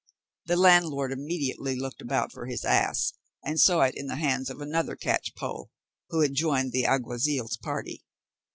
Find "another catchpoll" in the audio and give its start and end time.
4.59-5.69